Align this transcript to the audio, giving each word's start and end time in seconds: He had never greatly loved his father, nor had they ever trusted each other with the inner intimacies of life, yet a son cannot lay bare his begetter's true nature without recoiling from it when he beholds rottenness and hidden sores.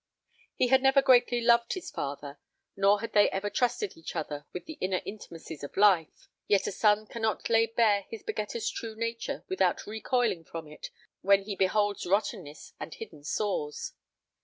He 0.55 0.69
had 0.69 0.81
never 0.81 1.03
greatly 1.03 1.41
loved 1.41 1.73
his 1.73 1.91
father, 1.91 2.39
nor 2.75 3.01
had 3.01 3.13
they 3.13 3.29
ever 3.29 3.51
trusted 3.51 3.95
each 3.95 4.15
other 4.15 4.47
with 4.51 4.65
the 4.65 4.79
inner 4.81 4.99
intimacies 5.05 5.63
of 5.63 5.77
life, 5.77 6.27
yet 6.47 6.65
a 6.65 6.71
son 6.71 7.05
cannot 7.05 7.51
lay 7.51 7.67
bare 7.67 8.07
his 8.09 8.23
begetter's 8.23 8.67
true 8.67 8.95
nature 8.95 9.45
without 9.47 9.85
recoiling 9.85 10.43
from 10.43 10.67
it 10.67 10.89
when 11.21 11.43
he 11.43 11.55
beholds 11.55 12.07
rottenness 12.07 12.73
and 12.79 12.95
hidden 12.95 13.23
sores. 13.23 13.93